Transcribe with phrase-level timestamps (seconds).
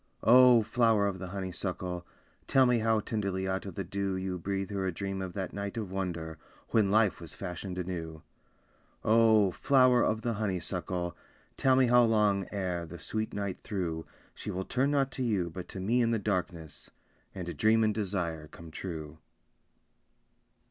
[0.23, 2.07] Oh, flower of the honeysuckle,
[2.47, 5.53] Tell me how tenderly out of the dew You breathe her a dream of that
[5.53, 6.39] night of wonder
[6.69, 8.23] When life was fashioned anew.
[9.03, 11.15] Oh, flower of the honeysuckle,
[11.55, 15.51] Tell me how long ere, the sweet night through, She will turn not to you
[15.51, 16.89] but to me in the darkness,
[17.35, 19.19] And dream and desire come true.